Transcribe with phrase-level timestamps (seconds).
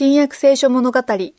[0.00, 1.00] 新約聖書物語。
[1.08, 1.32] 今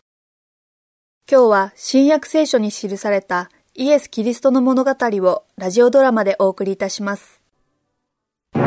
[1.29, 7.41] 日は新約聖書に記されたイエス・キリストの物語をラジオドラマでお送りいたします。
[8.53, 8.59] キ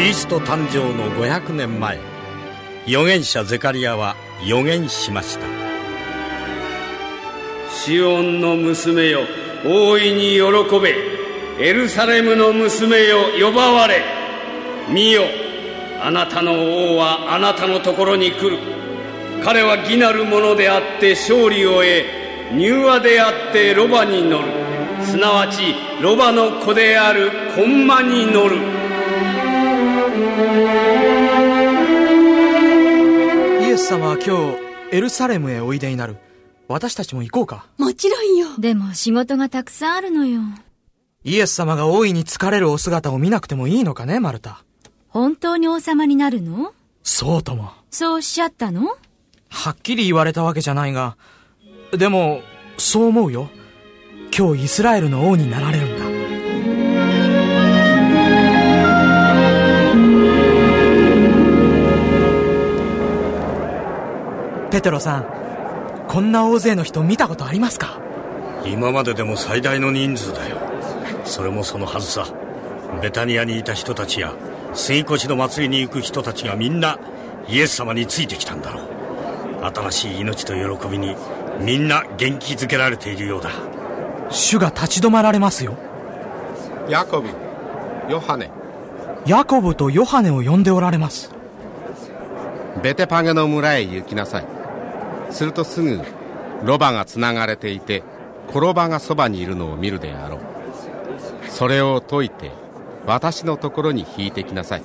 [0.00, 2.00] リスト誕生の500年前、
[2.88, 5.46] 預言者ゼカリアは預言しました。
[7.70, 9.20] シオンの娘よ、
[9.64, 11.15] 大いに喜べ。
[11.58, 14.02] エルサレムの娘よ呼ばわれ
[14.88, 15.22] 見よ
[16.02, 18.58] あなたの王はあなたのところに来る。
[19.42, 24.48] 彼は義なる者であって勝利を得柔和であってロバに乗る。
[25.04, 28.56] すなわちロバの子であるコンマに乗る。
[33.62, 34.52] イエス様は今
[34.90, 36.16] 日エルサレムへおいでになる。
[36.68, 37.66] 私たちも行こうか。
[37.78, 38.48] もちろんよ。
[38.58, 40.40] でも仕事がたくさんあるのよ
[41.28, 44.62] イエス様が大いに疲れるお姿を見なくてもいいのかね、マルタ。
[45.08, 46.72] 本当に王様になるの？
[47.02, 47.72] そうとも。
[47.90, 48.96] そうおっしゃったの？
[49.48, 51.16] はっきり言われたわけじゃないが、
[51.90, 52.42] でも、
[52.78, 53.50] そう思うよ。
[54.38, 56.06] 今日イスラエルの王になられるんだ。
[64.70, 65.26] ペテロさん、
[66.06, 68.00] こんな大勢の人見たことありますか？
[68.64, 70.58] 今まででも最大の人数だよ。
[71.26, 72.26] それもそのはずさ。
[73.02, 74.32] ベタニアにいた人たちや
[74.72, 76.98] 杉越の祭りに行く人たちがみんな
[77.48, 78.86] イエス様についてきたんだろう。
[79.74, 81.16] 新しい命と喜びに
[81.60, 83.50] みんな元気づけられているようだ。
[84.30, 85.76] 主が立ち止まられますよ。
[86.88, 87.28] ヤコブ
[88.08, 88.50] ヨハネ。
[89.26, 91.32] ヤコブとヨハネを呼んでおられます。
[92.82, 94.46] ベテパゲの村へ行きなさい。
[95.30, 96.00] するとすぐ
[96.62, 98.02] ロバがつながれていて
[98.48, 100.40] 転ばがそばにいるのを見るであろう
[101.48, 102.50] それを解いて
[103.06, 104.82] 私のところに引いてきなさい。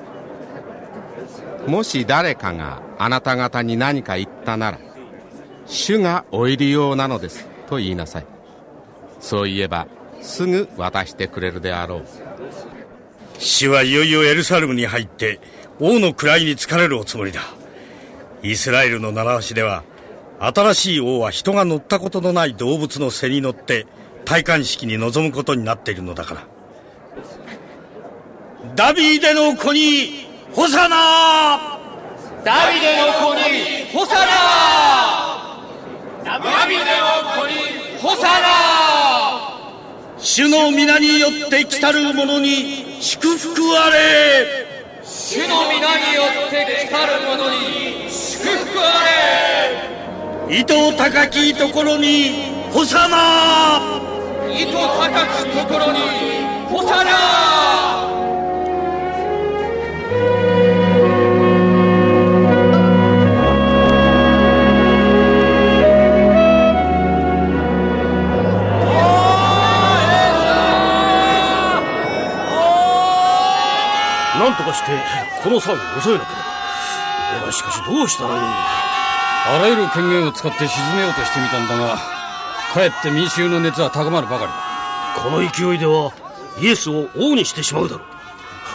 [1.68, 4.80] もし誰かがあなた方に何か言ったなら
[5.68, 8.26] 主がお入りようなのですと言いなさい。
[9.20, 9.88] そう言えば
[10.22, 12.04] すぐ渡してくれるであろう。
[13.38, 15.40] 主はいよいよエルサレムに入って
[15.80, 17.42] 王の位に疲れるおつもりだ。
[18.44, 19.84] イスラエルの習わしでは
[20.40, 23.86] 新しい王は人が乗ったことのない動物の背に乗って
[24.26, 26.48] 戴冠式に臨むことになっているのだから。
[28.76, 31.80] ダビデの子にホサナ
[32.46, 33.42] ダビデの子に
[33.92, 34.30] ホサナ
[36.24, 36.86] ダビデの
[37.42, 37.54] 子に
[38.00, 39.52] ホサナ
[40.20, 44.68] 主の皆によって来たる者に祝福あれ。
[45.04, 49.04] 主の皆によって来たる者に祝福あ
[50.48, 50.60] れ。
[50.60, 53.82] 糸高きところにホサナ
[54.54, 56.00] 糸高きところに
[56.70, 57.51] ホサナ
[74.40, 74.92] なんとかして
[75.44, 76.32] この騒ぎを抑えなけ
[77.40, 78.40] ればしかしどうしたらいい。
[78.40, 81.98] あらゆる権限を使って沈めようとしてみたんだが
[82.74, 85.24] かえって民衆の熱は高まるばかりだ。
[85.24, 86.14] この勢いでは
[86.62, 88.04] イエスを王にしてしまうだろ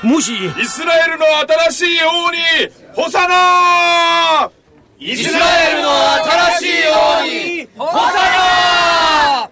[0.05, 1.25] うもしイスラエルの
[1.71, 2.39] 新しい王に
[2.95, 4.51] ホサナ
[4.99, 5.91] イスラエルの
[6.59, 6.73] 新しい。
[6.89, 7.23] 王
[7.63, 9.51] にホサナ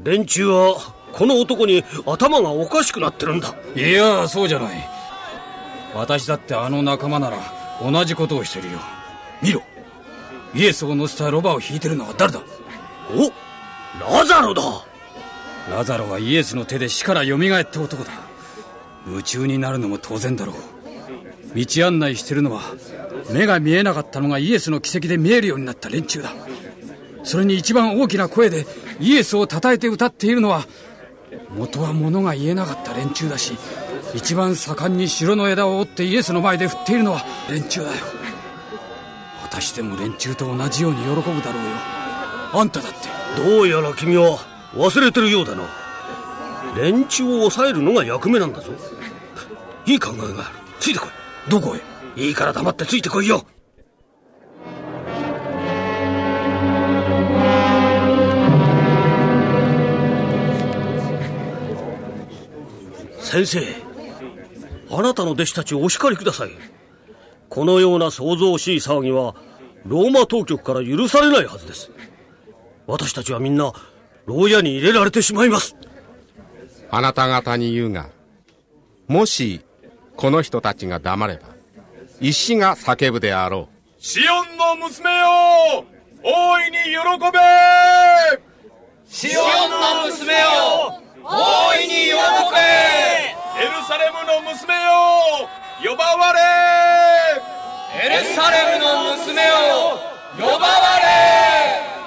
[0.00, 0.76] 連中は
[1.12, 3.54] この男に頭がおかしくなってるんだ。
[3.74, 4.91] いやそうじゃない。
[5.94, 7.38] 私だってあの仲間なら
[7.82, 8.78] 同じことをしてるよ。
[9.42, 9.62] 見ろ。
[10.54, 12.42] イエスを乗せたロバを引いてるのは誰だ？
[13.10, 13.30] お
[14.00, 14.62] ラザロだ。
[15.70, 18.10] ラザロはイエスの手で死から蘇った男だ。
[19.06, 20.56] 夢中になるのも当然だろう。
[21.54, 22.62] 道案内してるのは
[23.30, 26.32] 目が見えなかったのがイエスの奇跡で見えるようになった連中だ。
[27.24, 28.66] それに一番大きな声で
[29.00, 30.64] イエスを称えて歌っているのは
[31.56, 33.56] 元は物が言えなかった連中だし
[34.14, 37.92] 一番盛んに城の枝を折ってイエスの前で振っているのは連中だよ。
[39.42, 41.42] 私でも連中と同じように喜ぶだろうよ。
[42.54, 43.08] あんただって。
[43.36, 44.38] どうやら君は
[44.74, 45.62] 忘れてるようだな。
[46.76, 48.72] 連中を抑えるのが役目なんだぞ。
[49.86, 50.54] いい考えがある。
[50.78, 51.50] ついてこい。
[51.50, 51.80] どこへ？
[52.22, 53.44] いいから黙ってついてこいよ。
[63.20, 63.91] 先生
[64.94, 66.50] あなたの弟子たちをお叱りください。
[67.48, 69.34] このような騒々しい騒ぎは
[69.86, 71.90] ローマ当局から許されないはずです。
[72.86, 73.72] 私たちはみんな
[74.26, 75.76] 牢屋に入れられてしまいます。
[76.90, 78.10] あなた方に言うが
[79.08, 79.64] もし
[80.16, 81.48] この人たちが黙れば
[82.20, 84.02] 石が叫ぶであろう。
[84.02, 85.84] シオンの娘よ
[86.22, 86.86] 大いに喜
[87.32, 87.38] べ。
[89.06, 89.70] シオン
[90.04, 92.12] の娘よ大いに喜
[92.52, 93.31] べ
[93.62, 95.46] エルサレムの娘よ
[95.86, 96.40] 呼ばわれ。
[97.94, 100.02] エルサレムの娘よ
[100.34, 101.06] 呼ばわれ。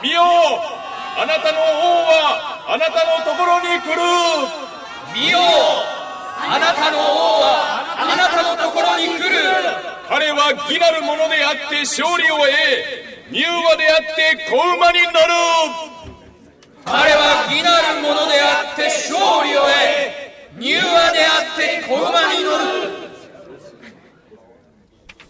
[0.03, 1.63] 見よあなたの王
[2.11, 4.03] はあなたのところに来る。
[5.15, 9.39] 見よあなたの王はあなたのところに来る。
[10.09, 12.51] 彼は義なるものであって勝利を得
[13.31, 15.31] 柔和であって子馬になる。
[16.83, 20.24] 彼は義なるものであって勝利を得
[20.59, 22.51] 柔和であって子馬に乗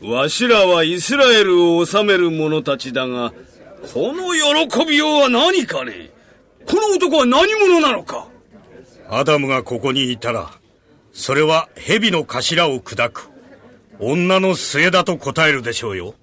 [0.09, 0.13] る。
[0.13, 3.33] わしらはイスラエルを治める者たちだが
[3.93, 4.33] この
[4.67, 6.11] 喜びようは何かね？
[6.67, 8.27] この男は何者なのか？
[9.09, 10.51] アダムがここにいたら
[11.11, 13.29] それは蛇の頭を砕く。
[13.97, 16.13] 女の末だと答えるでしょうよ。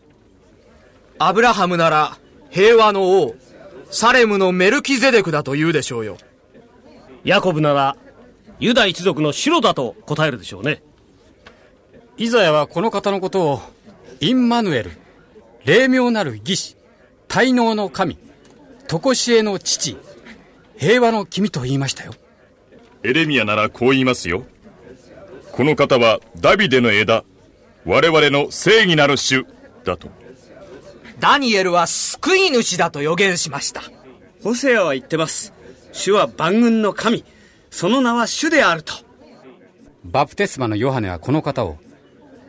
[1.18, 2.18] アブラハムなら
[2.50, 3.34] 平和の王
[3.90, 6.18] サレムのメルキゼデクだと言うでしょうよ。
[7.24, 7.96] ヤコブなら
[8.62, 10.82] ユダ一族のシロだと答えるでしょうね
[12.16, 13.60] イザヤはこの方のことを
[14.20, 14.92] インマヌエル
[15.64, 16.76] 霊妙なる義士
[17.28, 18.16] 滞納の神
[18.88, 19.98] 常しえの父
[20.76, 22.12] 平和の君と言いましたよ
[23.02, 24.44] エレミアならこう言いますよ
[25.52, 27.24] この方はダビデの枝、
[27.84, 29.46] 我々の正義なる主
[29.84, 30.08] だと。
[31.20, 33.82] ダニエルは救い主だと予言しました。
[34.42, 35.52] ホセアは言ってます。
[35.92, 37.22] 主は万軍の神。
[37.72, 38.92] その名は主であると。
[40.04, 41.78] バプテスマのヨハネはこの方を、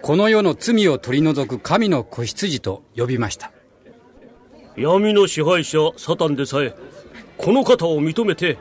[0.04, 3.52] この世の罪を取り除く神の子羊と呼びました。
[4.78, 6.76] 闇の支配者サタンでさえ、
[7.38, 8.60] この方を認めて、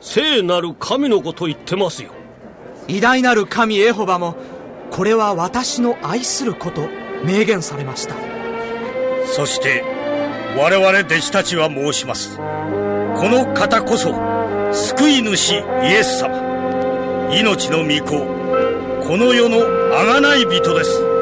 [0.00, 2.10] 聖なる神の子と言ってますよ。
[2.88, 4.36] 偉大なる神エホバも
[4.90, 6.82] これは私の愛する子と
[7.24, 8.14] 明言されました
[9.26, 9.82] そして
[10.56, 12.36] 我々弟子たちは申します。
[12.36, 12.42] こ
[13.28, 14.14] の方こそ
[14.72, 15.56] 救い主イ
[15.86, 17.28] エス様。
[17.32, 18.24] 命の御子。
[19.02, 21.13] この世の贖い人です。